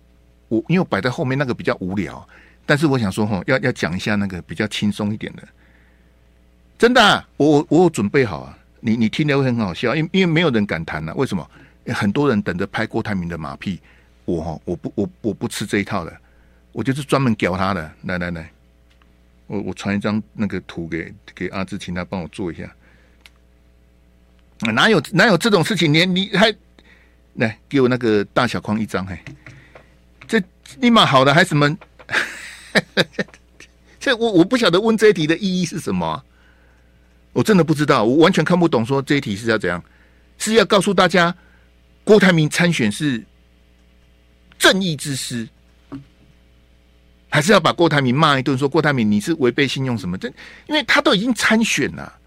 [0.50, 2.28] 我因为摆在后面那个比较无聊，
[2.66, 5.48] 但是我想说哈，要要讲一下那个比较轻松一点的。
[6.78, 11.16] 真的、我我我有准备好啊，你你听了会很好笑，因因为没有人敢谈了、啊。
[11.16, 11.50] 为什么？
[11.94, 13.80] 很多人等着拍郭台铭的马屁，
[14.26, 16.16] 我哈我不我我不吃这一套的，
[16.72, 17.92] 我就是专门屌他的。
[18.04, 18.52] 来来来，
[19.48, 22.72] 我我传一张那个图给给阿志，请他帮我做一下。
[24.74, 25.92] 哪有哪有这种事情？
[25.92, 26.54] 你你还
[27.36, 29.18] 来给我那个大小框一张嘿。
[30.80, 31.78] 立马好的还什么？
[34.00, 36.24] 这我我不晓得问这一题的意义是什么、
[37.34, 38.86] 我真的不知道，我完全看不懂。
[38.86, 39.84] 说这一题是要怎样？
[40.38, 41.36] 是要告诉大家
[42.06, 43.22] 郭台铭参选是
[44.58, 45.48] 正义之师，
[47.30, 48.58] 还是要把郭台铭骂一顿？
[48.58, 50.18] 说郭台铭你是违背信用什么？
[50.18, 50.30] 这
[50.68, 52.18] 因为他都已经参选了，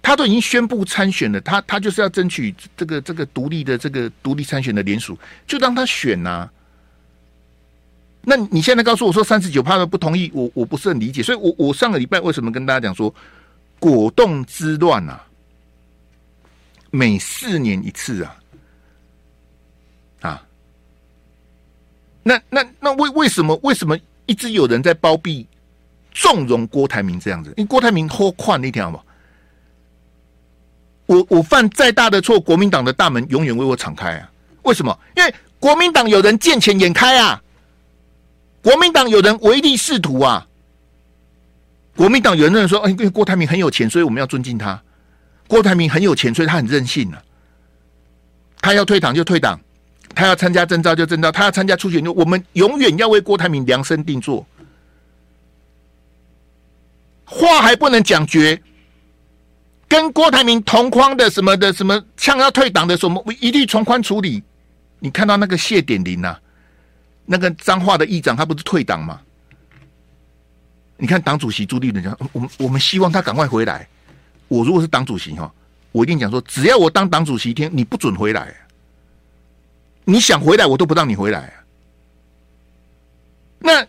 [0.00, 6.48] 他都已经宣布参选了，他他就是要争取这个这个独立的这个独立参选的联署，就让他选呐、
[8.28, 13.14] 那你现在告诉我说三十九趴的不同意，我我不是很理解，所以我我上个礼拜为什么跟大家讲说
[13.78, 15.24] 果冻之乱啊，
[16.90, 18.36] 每四年一次啊，
[20.22, 20.42] 啊，
[22.24, 25.46] 那那那为为什么为什么一直有人在包庇
[26.10, 27.50] 纵容郭台铭这样子？
[27.56, 29.00] 因为郭台铭好宽那条嘛，
[31.06, 34.28] 我我犯再大的错，国民党的大门永远为我敞开啊！
[34.62, 34.98] 为什么？
[35.16, 37.40] 因为国民党有人见钱眼开啊，
[38.66, 40.44] 国民党有人唯利是图啊，
[41.94, 44.82] 国民党有人说，哎，因为郭台铭很有钱，所以我们要尊敬他。
[45.46, 47.22] 郭台铭很有钱，所以他很任性啊。
[48.60, 49.60] 他要退党就退党，
[50.16, 54.44] 他要参加征召就征召，他要参加初选就，我们永远要为郭台铭量身定做。
[57.24, 58.60] 话还不能讲绝，
[59.86, 64.42] 跟郭台铭同框的什么的什么，像要退党的什么，我一律从宽处理。
[64.98, 66.40] 你看到那个谢点林呐、啊，
[67.26, 69.20] 那个彰化的议长，他不是退党吗？
[70.96, 73.86] 你看党主席朱立伦讲，我们我们希望他赶快回来。
[74.48, 75.52] 我如果是党主席哈，
[75.92, 78.54] 我一定讲说，只要我当党主席一天，你不准回来。
[80.04, 81.52] 你想回来，我都不让你回来。
[83.58, 83.84] 那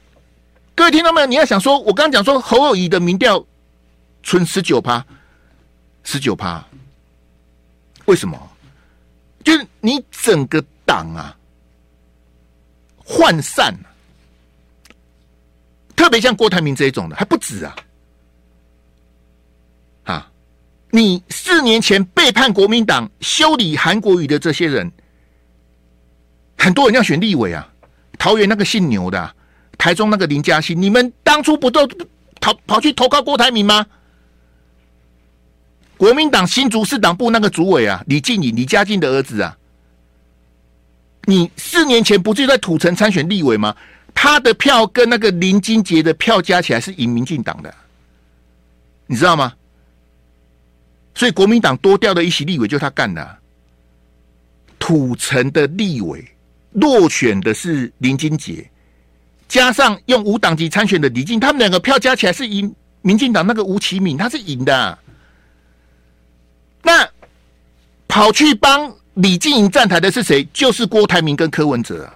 [0.73, 1.27] 各位听到没有？
[1.27, 3.45] 你要想说，我刚刚讲说侯友宜的民调
[4.23, 5.05] 存十九趴，
[6.03, 6.65] 十九趴，
[8.05, 8.51] 为什么？
[9.43, 11.36] 就是你整个党啊
[13.07, 13.73] 涣散，
[15.95, 17.75] 特别像郭台铭这一种的还不止啊。
[20.03, 20.31] 啊
[20.91, 24.91] 你四年前背叛国民党、修理韩国瑜的这些人，
[26.57, 27.67] 很多人要选立委啊。
[28.17, 29.35] 桃园那个姓牛的，
[29.77, 31.87] 台中那个林嘉欣，你们当初不都
[32.39, 33.85] 跑跑去投靠郭台铭吗？
[35.97, 39.56] 国民党新竹市党部那个主委啊，李静颖、李嘉靖的儿子啊，
[41.29, 43.75] 你四年前不是在土城参选立委吗？
[44.15, 47.71] 他的票跟那个林金杰的票加起来是赢民进党的，
[49.05, 49.53] 你知道吗？
[51.13, 53.37] 所以国民党多掉的一席立委就是他干的，
[54.79, 56.25] 土城的立委
[56.71, 58.67] 落选的是林金杰，
[59.49, 64.97] 加上用无党籍参选的李进，他们两个票加起来是赢民进党那个吴其敏，他是赢的，
[66.83, 67.05] 那
[68.07, 70.47] 跑去帮李静莹站台的是谁？
[70.53, 72.11] 就是郭台铭跟柯文哲，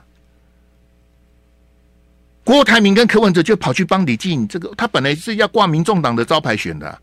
[2.43, 6.99] 郭台铭跟柯文哲就跑去帮李静莹，这个他本来是要挂民众党的招牌选的，啊。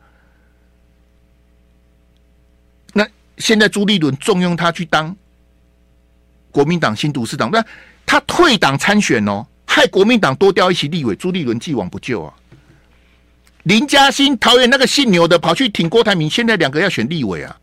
[3.38, 5.16] 现在朱立伦重用他去当
[6.50, 7.64] 国民党新董事长，那
[8.04, 12.34] 他退党参选哦，害国民党多掉一席立委，朱立伦既往不咎啊。
[13.62, 17.56] 林嘉欣桃园那个姓牛的跑去挺郭台铭，现在两个要选立委啊。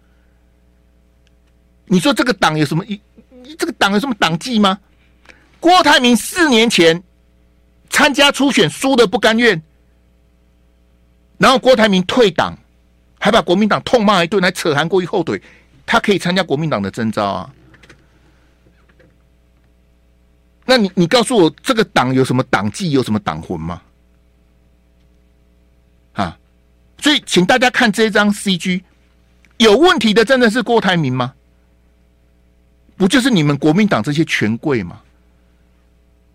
[1.85, 2.83] 你说这个党有什么？
[3.57, 4.79] 这个党有什么党纪吗？
[5.59, 7.01] 郭台铭四年前
[7.89, 9.61] 参加初选输的不甘愿，
[11.37, 12.57] 然后郭台铭退党，
[13.19, 15.41] 还把国民党痛骂一顿，还扯韩国瑜后腿。
[15.85, 17.53] 他可以参加国民党的征召啊？
[20.65, 23.79] 那你你告诉我，这个党有什么党纪，有什么党魂吗？
[26.13, 26.35] 啊！
[26.97, 28.81] 所以，请大家看这张 CG，
[29.57, 31.34] 有问题的真的是郭台铭吗？
[32.97, 35.01] 不就是你们国民党这些权贵吗？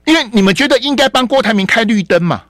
[0.06, 2.44] 因为你们觉得应该帮郭台铭开绿灯嘛？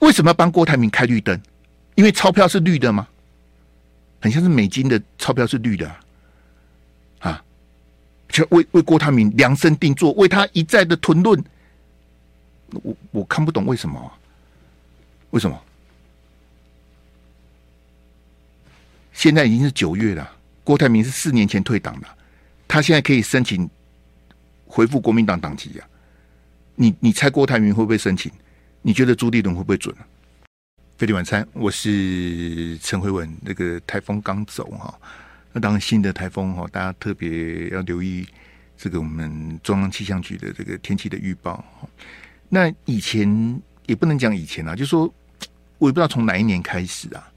[0.00, 1.40] 为什么要帮郭台铭开绿灯？
[1.94, 3.06] 因为钞票是绿的吗？
[4.20, 6.00] 很像是美金的钞票是绿的啊，
[7.20, 7.44] 啊，
[8.28, 11.44] 就为为郭台铭量身定做，为他一再的吞论，
[12.70, 14.12] 我我看不懂为什么，
[15.30, 15.60] 为什么？
[19.12, 20.30] 现在已经是九月了，
[20.62, 22.06] 郭台铭是四年前退党的，
[22.72, 23.68] 他现在可以申请
[24.64, 25.84] 回复国民党党籍呀？
[26.74, 28.32] 你你猜郭台铭会不会申请？
[28.80, 29.94] 你觉得朱立伦会不会准？
[30.96, 33.30] 飞碟晚餐，我是陈辉文。
[33.42, 34.98] 那个台风刚走哈，
[35.52, 38.26] 那当然新的台风哈，大家特别要留意
[38.78, 41.62] 这个我们中央气象局的这个天气的预报。
[42.48, 45.02] 那以前也不能讲以前啊，就说
[45.76, 47.30] 我也不知道从哪一年开始啊，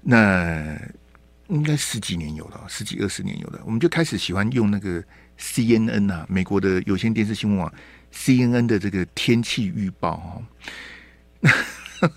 [0.00, 0.80] 那
[1.48, 5.02] 应该十几年有了，十几二十年有了，我们就开始喜欢用那个
[5.38, 7.72] CNN 啊，美国的有线电视新闻网
[8.12, 10.42] CNN 的这个天气预报
[11.42, 11.50] 哦。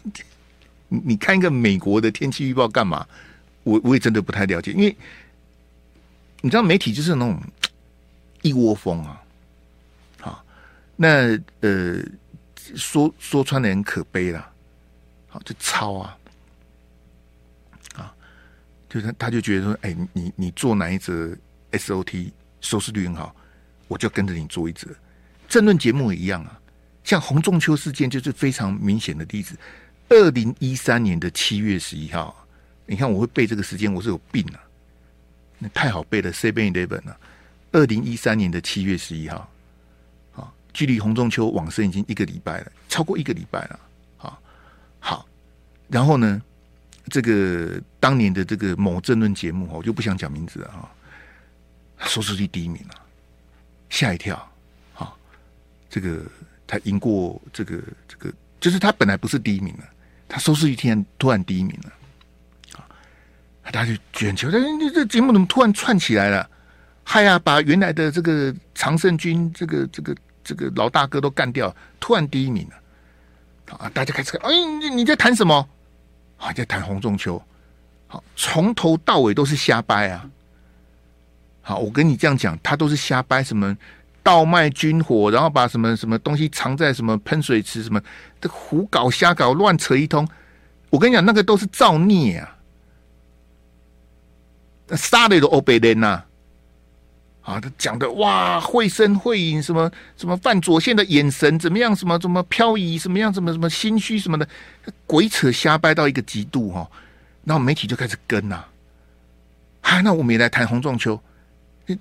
[0.89, 3.05] 你看一个美国的天气预报干嘛？
[3.63, 4.95] 我我也真的不太了解，因为
[6.39, 7.37] 你知道媒体就是那种
[8.41, 9.21] 一窝蜂啊，
[10.21, 10.45] 好，
[10.95, 12.01] 那呃
[12.75, 14.49] 说说穿的很可悲啦，
[15.27, 16.17] 好就抄，啊，
[18.89, 21.35] 就是他他就觉得说，哎，你你做哪一则
[21.71, 23.35] SOT 收视率很好，
[23.87, 24.87] 我就跟着你做一则，
[25.47, 26.59] 政论节目也一样啊，
[27.03, 29.55] 像洪仲秋事件就是非常明显的例子。
[30.09, 32.47] 二零一三年的七月十一号，
[32.85, 34.63] 你看我会背这个时间，我是有病啊！
[35.59, 37.19] 那太好背了，Seven Eleven 啊！
[37.73, 39.49] 二零一三年的七月十一号，
[40.33, 43.79] 啊，距离洪仲秋往生已经一个礼拜了，超过一个礼拜了，
[44.19, 44.39] 啊，
[44.99, 45.27] 好，
[45.89, 46.41] 然后呢，
[47.09, 52.95] 这个当年的这个某政论节目，我就不想讲名字了哈，收视率第一名了，
[53.89, 54.35] 吓一跳，
[54.95, 55.13] 啊，
[55.89, 56.21] 这个
[56.65, 59.83] 他赢过这个这个，就是他本来不是第一名了，
[60.27, 61.91] 他收视率天突然第一名了。
[62.77, 62.85] 啊
[63.69, 66.49] 他就卷球，但你这节目怎么突然串起来了？
[67.03, 73.89] 嗨呀，把原来的这个常胜军这个这个这个老大哥都干掉，突然第一名了啊！
[73.93, 75.67] 大家开始看，哎，你你在谈什么？
[76.37, 77.41] 还，在谈洪仲丘。
[78.07, 80.29] 好，从头到尾都是瞎掰啊！
[81.61, 83.75] 好，我跟你这样讲，他都是瞎掰，什么
[84.23, 88.01] 倒卖军火，然后把什么什么东西藏在什么喷水池，什么
[88.39, 90.25] 这胡搞瞎搞，乱扯一通。
[90.89, 92.55] 我跟你讲，那个都是造孽啊！
[94.95, 96.25] 杀的都欧北人呐，啊，
[97.47, 104.45] 啊他讲的哇，绘声绘影，什么什么范左线的眼神怎么样，什么什么漂移，什么样，什么什么心虚什么的，
[105.05, 106.85] 鬼扯瞎掰到一个极度哈，
[107.45, 108.65] 然后媒体就开始跟呐，
[109.79, 111.17] 啊，那我们也来谈洪仲丘，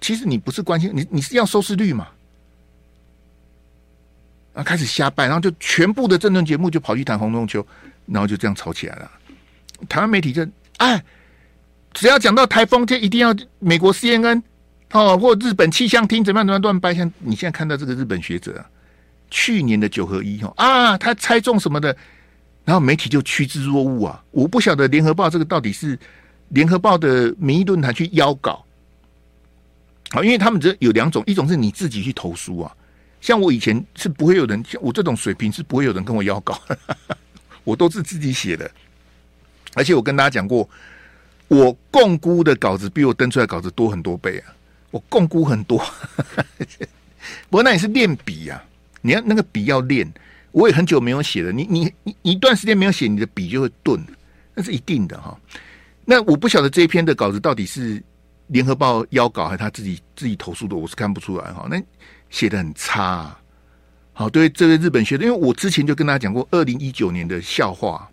[0.00, 2.08] 其实你不是关心你，你是要收视率嘛，
[4.54, 7.64] 啊，开始瞎掰，然后就全部的政论节目就跑去谈洪仲丘，
[8.06, 9.08] 然后就这样吵起来了，
[9.88, 10.44] 台湾媒体就
[10.78, 11.00] 哎。
[11.98, 14.42] 只要讲到台风，就一定要美国 CNN
[14.92, 16.94] 哦，或日本气象厅怎么样怎么样乱掰。
[16.94, 18.64] 像你现在看到这个日本学者啊，
[19.30, 21.94] 去年的九合一哦啊，他猜中什么的，
[22.64, 24.22] 然后媒体就趋之若鹜啊。
[24.30, 25.98] 我不晓得联合报这个到底是
[26.50, 28.64] 联合报的民意论坛去邀稿，
[30.10, 32.72] 好，因为他们这有两种，一种是你自己去投书啊，
[33.20, 36.60] 像我以前是不会有人，像我这种水平是不会有人跟我邀稿，
[37.64, 38.70] 我都是自己写的，
[39.74, 40.68] 而且我跟大家讲过。
[41.48, 44.50] 我共估的稿子比我登出来稿子多很多倍啊！
[44.96, 45.78] 我共估很多，
[47.50, 48.64] 不过那也是练笔啊。
[49.02, 50.10] 你要那个笔要练，
[50.52, 51.52] 我也很久没有写了。
[51.52, 54.02] 你你你一段时间没有写，你的笔就会钝，
[54.54, 55.38] 那是一定的哈。
[56.06, 58.02] 那我不晓得这一篇的稿子到底是
[58.46, 61.68] 联合报邀稿还是他自己自己投诉的，我是看不出来哈。
[61.70, 61.80] 那
[62.30, 63.40] 写的很差啊。
[64.14, 68.08] 好，对这位日本学者，因为我之前就跟他讲过二零一九年的笑话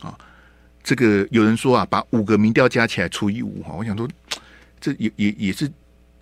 [0.00, 0.18] 啊。
[0.84, 4.08] 这个有人说啊，把五个民调加起来除以五哈，我想说，
[4.80, 5.70] 这也也也是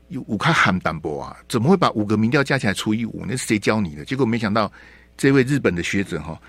[0.09, 3.25] 有五块喊单薄啊，怎么会把五个民调加起来除以五？
[3.27, 4.05] 那是谁教你的？
[4.05, 4.71] 结果没想到
[5.17, 6.41] 这位日本的学者哈，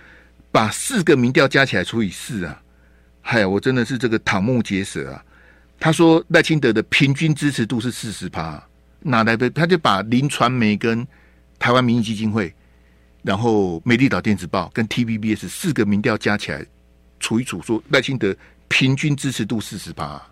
[0.51, 2.61] 把四个民调加起来除以四啊，
[3.21, 5.23] 嗨，我真的是这个瞠目结舌啊！
[5.79, 8.61] 他说赖清德的平均支持度是四十趴，
[8.99, 9.49] 哪来的？
[9.49, 11.07] 他就把林传媒跟
[11.57, 12.53] 台湾民意基金会，
[13.21, 16.65] 然后美丽岛电子报跟 TVBS 四个民调加起来。
[17.21, 18.33] 除一除，说赖清德
[18.69, 20.25] 平均支持度四十八，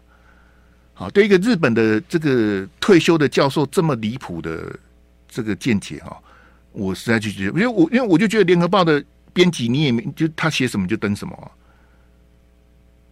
[0.99, 4.75] 好，对一个日本的这个退休的教授这么离谱的
[5.27, 6.17] 这个见解哈，
[6.71, 11.51] 我实在就觉得，因为我因为我就觉得联合报的编辑你也没就他写什么就登什么，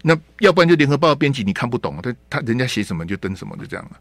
[0.01, 3.99] 那要不然就联合报编辑你看不懂，他他人家写什么就登什么，就这样了。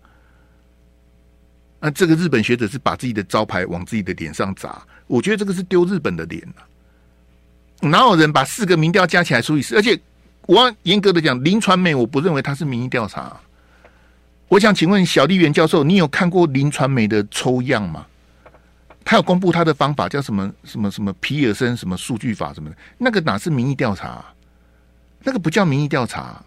[1.81, 6.65] 那这个日本学者是把自己的招牌往自己的脸上砸，我觉得这个是丢日本的脸啊。
[7.83, 9.77] 哪有人把四个民调加起来除以四？
[9.77, 10.01] 而且
[10.47, 13.39] 我要严格的讲，林传媒我不认为他是民意调查。
[14.49, 18.07] 我想请问小丽媛教授，你有看过林传媒的抽样吗？
[19.05, 22.77] 他有公布他的方法叫什么什么什么皮尔森什么数据法什么的？
[22.97, 24.25] 那个哪是民意调查？
[25.23, 26.43] 那个不叫民意调查。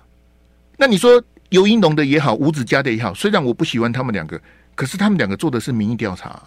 [0.78, 4.42] 那你说尤英龙的也好，吴子嘉的也好，虽然我不喜欢他们两个，
[4.76, 6.42] 可是他们两个做的是民意调查。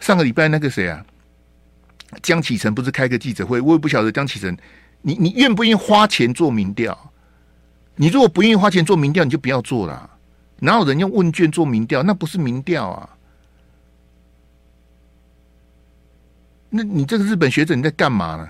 [0.00, 1.04] 上个礼拜那个谁啊？
[2.22, 4.56] 江启臣不是开个记者会，我也不晓得江启臣，
[5.02, 7.12] 你你愿不愿意花钱做民调？
[7.96, 10.10] 你如果不愿意花钱做民调，你就不要做了。
[10.60, 12.02] 哪有人用问卷做民调？
[12.02, 13.08] 那不是民调啊！
[16.70, 18.48] 那你这个日本学者你在干嘛呢？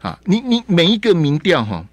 [0.00, 1.84] 啊，你你每一个民调哈，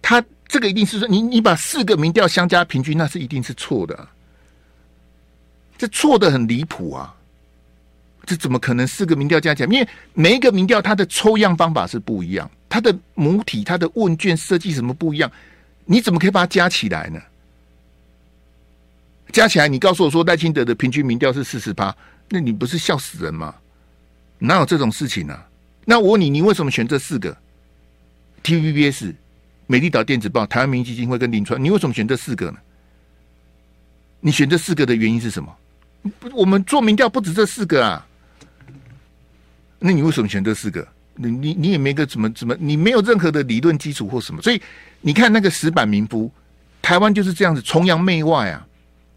[0.00, 4.08] 他这个一定是说你你把四个民调相加平均，那是一定是错的，
[5.76, 7.14] 这错的很离谱啊！
[8.24, 9.72] 这怎么可能四个民调加起来？
[9.72, 15.30] 因为每一个民调它的抽样方法是不一样，它的母体、它的问卷设计什么不一样？
[15.84, 17.20] 你怎么可以把它加起来呢？
[19.32, 21.94] 加起来，你告诉我说赖清德的平均民调是四十八，
[22.28, 23.54] 那你不是笑死人吗？
[24.38, 25.48] 哪有这种事情呢、啊？
[25.84, 27.36] 那我问你，你为什么选这四个
[28.42, 29.14] ？TVBS、
[29.66, 32.58] 美丽岛电子报、台湾民基金会跟林川，你为什么选这四个呢？
[34.20, 35.56] 你选这四个的原因是什么？
[36.32, 38.06] 我们做民调不止这四个啊。
[39.78, 40.86] 那你为什么选这四个？
[41.16, 44.60] 你你你也没个怎么怎么，你没有任何的理论基础或什么，所以
[45.00, 46.30] 你看那个石板民夫，
[46.80, 48.66] 台湾就是这样子崇洋媚外啊！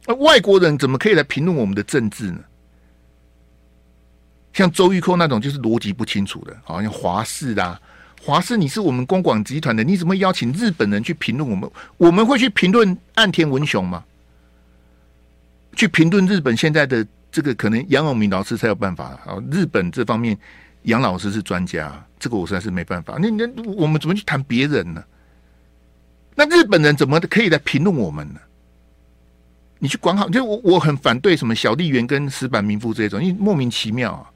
[0.06, 2.40] 那外国人怎么可以来评论我们的政治呢？
[4.54, 7.80] 像周玉蔻那种就是逻辑不清楚的，好像华视啦，
[8.22, 11.70] 华视你是我们公广集团的，你怎么邀请日本人去评论我们？
[11.98, 14.04] 我们会去评论岸田文雄吗？
[15.76, 19.38] 去评论日本现在的这个可能杨永明老师才有办法啊！
[19.52, 20.38] 日本这方面
[20.84, 23.18] 杨老师是专家，这个我实在是没办法。
[23.20, 25.04] 那那我们怎么去谈别人呢？
[26.36, 28.40] 那日本人怎么可以来评论我们呢？
[29.80, 34.30] 你去管好，就我我很反对什么小笠原跟石坂民夫这种，因为莫名其妙啊。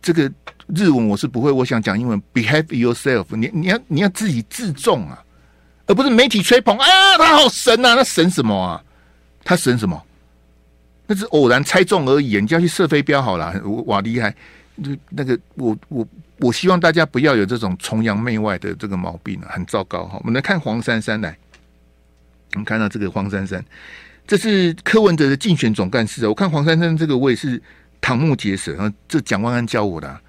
[0.00, 0.30] 这个
[0.68, 2.22] 日文我是不会，我想讲英文。
[2.32, 5.24] Behave yourself，你你要你要自己自重啊，
[5.86, 6.78] 而不是媒体吹捧。
[6.78, 6.86] 啊，
[7.18, 8.82] 他好神啊，那神什么啊？
[9.44, 10.05] 他神什么？
[11.06, 13.52] 那是偶然猜中而已，你就要去射飞镖好了。
[13.86, 14.34] 哇，厉害！
[14.76, 20.18] 那那个，我我我希望大家不要有这种崇洋媚外的这个毛病啊，很糟糕哈。
[20.20, 21.36] 我们来看黄珊珊来，
[22.54, 23.64] 我们看到这个黄珊珊，
[24.26, 26.26] 这是柯文哲的竞选总干事。
[26.26, 27.62] 我看黄珊珊这个，我也是。
[27.98, 28.92] 瞠目结舌啊！
[29.08, 30.20] 这蒋万安教我的，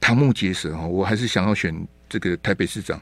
[0.00, 0.86] 瞠目结舌哈！
[0.86, 1.74] 我还是想要选
[2.08, 3.00] 这个台北市长。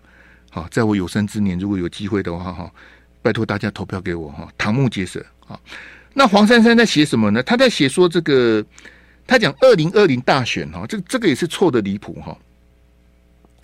[0.51, 2.73] 好，在我有生之年，如果有机会的话哈，
[3.21, 4.49] 拜托大家投票给我哈！
[4.57, 5.61] 瞠目结舌啊！
[6.17, 7.43] 那黄珊珊在写什么呢？
[7.43, 8.65] 他在写说这个，
[9.27, 12.39] 他讲二零二零大选哈，这这个也是错的离谱哈！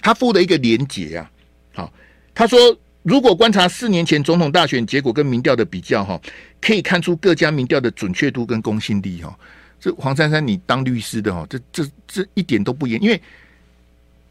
[0.03, 1.31] 他附了一个连结啊，
[1.73, 1.93] 好，
[2.35, 6.21] 他说如果观察四年前总统大选结果跟民调的比较哈，
[6.61, 9.39] 可以看出各家民调的准确度跟公信力哈。
[9.79, 13.23] 这黄珊珊，你当律师的哈，这这这一点都不严，因为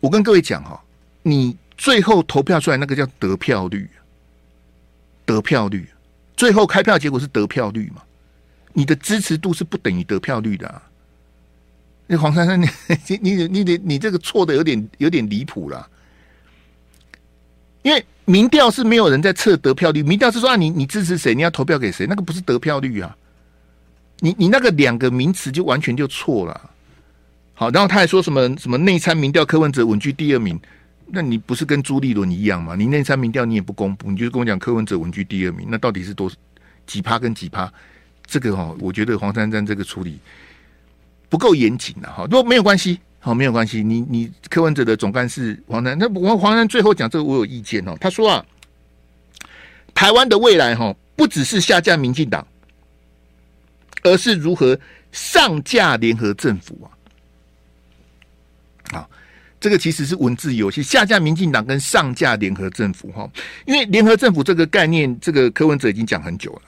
[0.02, 0.80] 我跟各位讲哈，
[1.24, 3.90] 你最后投票出来那个叫得票率，
[5.26, 5.88] 得票率，
[6.36, 8.02] 最后开票结果是得票率嘛？
[8.80, 10.82] 你的支持度是不等于得票率的。
[12.08, 12.68] 那黄珊珊， 你
[13.08, 15.86] 你你你你你这个错的有点有点离谱了，
[17.82, 23.14] 因为民调是没有人在测得票率，民调是说啊，你你支持谁，你要投票给谁，那个不是得票率啊。
[24.22, 26.72] 你你那个两个名词就完全就错了，
[27.56, 30.58] 好，然后他还说什么什么内参民调柯文哲稳居第二名，
[31.08, 32.76] 那你不是跟朱立伦一样吗？
[32.76, 36.32] 你内参民调你也不公布，你就跟我讲柯文哲稳居第二名，那到底是多
[36.88, 37.72] 几趴跟几趴？
[38.30, 40.20] 这个哈，我觉得黄珊珊这个处理
[41.28, 42.24] 不够严谨了哈。
[42.26, 48.46] 如果没有关系，好，没有关系，你你柯文哲的总干事黄珊，那我黄珊珊最后讲这个我有意见哦，他说啊，
[49.94, 52.46] 台湾的未来哈，不只是下架民进党。
[54.02, 54.80] 而是如何
[55.12, 56.90] 上架联合政府
[58.94, 58.98] 啊？
[58.98, 59.10] 啊，
[59.60, 63.30] 这个其实是文字游戏，下架民进党跟上架联合政府哈，
[63.66, 66.62] 因为联合政府这个概念，这个柯文哲已经讲很久了。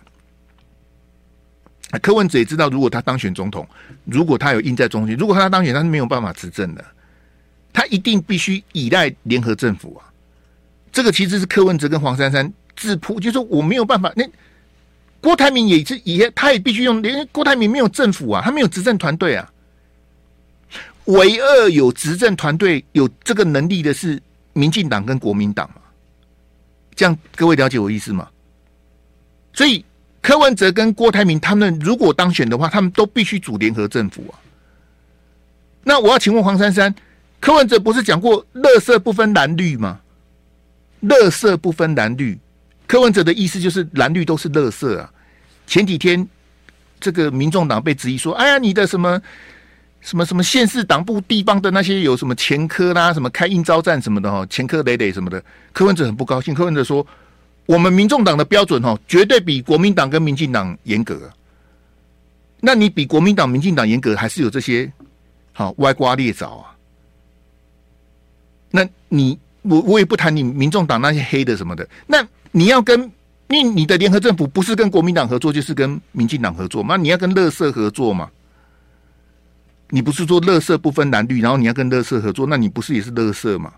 [2.00, 3.68] 柯文哲也知道，如果他当选总统，
[4.06, 6.86] 如果他有印在中心，如果他当选，他是没有办法执政的，
[7.74, 10.10] 他一定必须依赖联合政府啊。
[10.92, 14.24] 这个其实是柯文哲跟黄珊珊自曝，就是说我没有办法那。
[15.24, 19.48] 郭台铭也是也，他也必须用，因为郭台铭没有政府啊，他没有执政团队啊。
[21.06, 24.20] 唯二有执政团队有这个能力的是
[24.54, 25.82] 民进党跟国民党嘛？
[26.96, 28.28] 这样各位了解我意思吗？
[29.54, 29.86] 所以
[30.22, 34.38] 柯文哲跟郭台铭他们如果当选的话，他们都必须组联合政府啊。
[35.84, 36.94] 那我要请问黄珊珊，
[37.40, 40.00] 柯文哲不是讲过“乐色不分蓝绿”吗
[41.02, 42.38] ？“乐色不分蓝绿”。
[42.86, 45.10] 柯文哲的意思就是蓝绿都是乐色啊！
[45.66, 46.28] 前几天
[47.00, 49.20] 这个民众党被质疑说：“哎呀，你的什么
[50.02, 55.44] 什么什么县市党部地方的那些有什么前科啦，什么开应招站什么的哈，前科累累什么的。”
[55.74, 56.54] 柯文哲很不高兴。
[56.54, 57.06] 柯文哲说
[57.66, 61.32] ：“我们民众党的标准哈，绝对比国民党跟民进党严格。
[62.60, 64.92] 那你比国民党、民进党严格，还是有这些
[65.54, 66.76] 好歪瓜裂枣啊？
[68.72, 73.00] 那你我我也不谈你民众党那些黑的什么的那。”你要跟，
[73.48, 76.98] 因为你的联合政府不是跟国民党合作，就是跟民进党合作嘛？
[76.98, 78.30] 你要跟乐色合作嘛？
[79.90, 83.72] 你不是说乐色不分蓝绿，然后你要跟乐色合作，那你不是也是乐色嘛？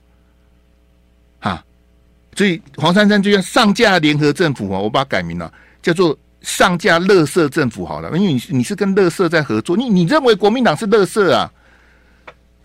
[2.36, 11.52] 所以黄珊珊就要上架联合政府啊，我把它改名了，叫做上架乐色政府好了，因为你你是跟乐色在合作，你你认为国民党是乐色啊？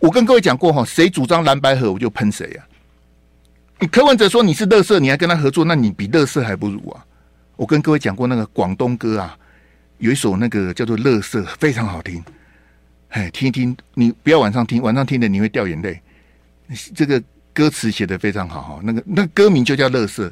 [0.01, 2.65] 我跟各位讲过哈，谁主张蓝白合，我就喷谁啊。
[3.81, 7.05] 你柯文哲说你是乐色，你还跟他合作，那你比乐色还不如啊！
[7.57, 9.37] 我跟各位讲过那个广东歌啊，
[9.99, 12.23] 有一首那个叫做《乐色》，非常好听，
[13.09, 13.77] 哎，听一听。
[13.95, 16.01] 你不要晚上听，晚上听的你会掉眼泪。
[16.95, 17.23] 这个
[17.59, 20.29] 歌词写得非常好哈，那个那歌名就叫《乐色》，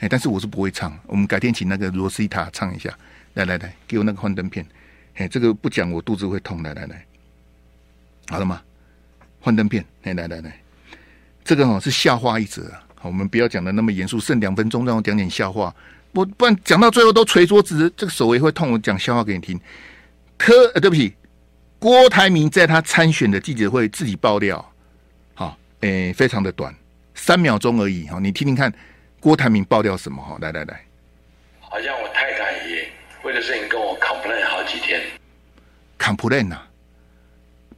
[0.00, 0.98] 哎，但是我是不会唱。
[1.06, 2.92] 我们改天请那个罗西塔唱一下。
[3.34, 4.66] 来来来，给我那个幻灯片。
[5.14, 6.64] 哎，这个不讲我肚子会痛。
[6.64, 7.06] 来来来，
[8.26, 8.60] 好了吗？
[9.40, 10.58] 幻灯片，哎，来来来。
[11.44, 15.72] 这个哦是笑话一则，好，我们不要讲的那么严肃，剩两分钟让我讲点笑话，
[16.10, 18.72] 我不然讲到最后都捶桌子，这个手也会痛。
[18.72, 19.56] 我讲笑话给你听。
[20.36, 21.14] 柯呃，对不起，
[21.78, 24.72] 郭台铭在他参选的记者会自己爆料，
[25.76, 26.74] 好，诶，非常的短，
[27.14, 28.72] 三秒钟而已哈，你听听看，
[29.20, 30.36] 郭台铭爆料什么哈？
[30.40, 30.84] 来来来，
[31.60, 32.88] 好像我太太也
[33.22, 35.02] 为了事情跟我 complain 好几天
[35.98, 36.66] ，complain 啊，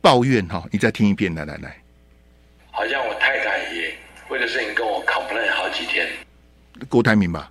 [0.00, 1.76] 抱怨哈，你再听一遍，来来来，
[2.70, 3.94] 好像我太太也
[4.30, 6.06] 为了事情跟我 complain 好几天，
[6.88, 7.50] 郭台铭吧，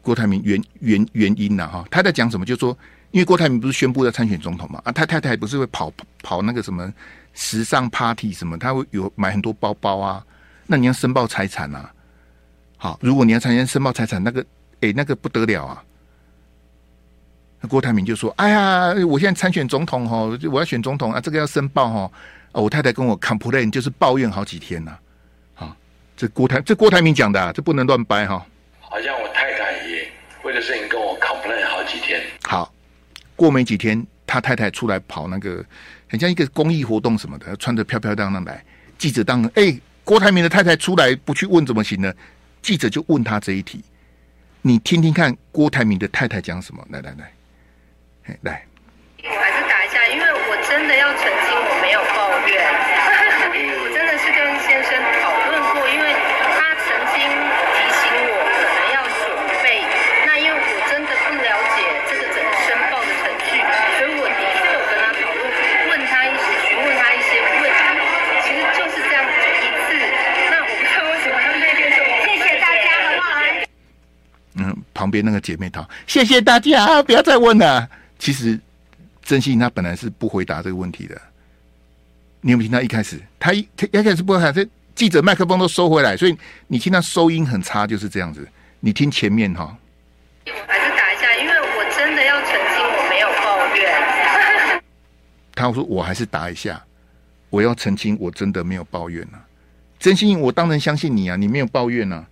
[0.00, 2.46] 郭台铭原原原因呐哈，他在讲什么？
[2.46, 2.76] 就说。
[3.10, 4.82] 因为郭台铭不是宣布要参选总统嘛？
[4.84, 5.88] 啊，他太太不是会跑
[6.20, 6.92] 跑那个什么
[7.34, 8.56] 时尚 party 什么？
[8.56, 10.24] 他会有买很多包包啊。
[10.66, 11.92] 那你要申报财产啊。
[12.76, 14.40] 好，如果你要参加申报财产，那个
[14.80, 15.82] 诶、欸，那个不得了啊。
[17.60, 22.10] 那郭台铭就说：“哎呀，我现在参选总统哦，我要选总统啊，这个要申报哦。
[22.52, 24.96] 啊，我太太跟我 complain 就是抱怨好几天呐。
[25.56, 25.76] 啊，
[26.16, 28.46] 这郭台这郭台铭讲的，啊，这不能乱掰哈。
[28.80, 30.08] 好像我太太也
[30.44, 32.22] 为了事情跟我 complain 好几天。
[32.44, 32.70] 好。
[33.36, 35.64] 过没几天，他太太出来跑那个
[36.08, 38.64] 很像一个公益活动什么的，穿得漂漂亮亮来。
[38.96, 42.12] 记者当哎、郭台铭的太太出来不去问怎么行呢？
[42.62, 43.84] 记者就问他这一题，
[44.62, 46.86] 你听听看郭台铭的太太讲什么？
[46.90, 48.66] 来来来，来，
[75.04, 77.86] 旁边那个姐妹淘，谢谢大家，不要再问了。
[78.18, 78.58] 其实，
[79.22, 81.20] 真心怡他本来是不回答这个问题的。
[82.40, 83.20] 你有没有听到一开始？
[83.38, 86.34] 他一他一开始不回答，这记者麦克风都收回来，所以
[86.68, 88.48] 你听他收音很差，就是这样子。
[88.80, 89.76] 你听前面哈。
[90.46, 94.82] 我还是打一下，因为我真的要澄清，我没有抱怨。
[95.54, 96.82] 他说我还是答一下，
[97.50, 99.44] 我要澄清，我真的没有抱怨啊。
[99.98, 102.24] 真心，我当然相信你啊，你没有抱怨啊。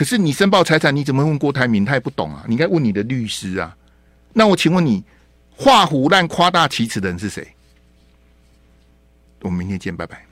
[0.00, 1.84] 可是你申报财产，你怎么问郭台铭？
[1.84, 2.42] 他也不懂啊！
[2.48, 3.76] 你应该问你的律师啊。
[4.32, 5.04] 那我请问你，
[5.54, 7.46] 画虎烂夸大其词的人是谁？
[9.42, 10.24] 我们明天见，拜拜。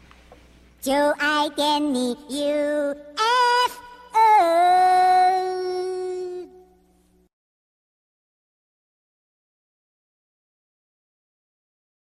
[0.80, 2.96] 就爱点你 UFO。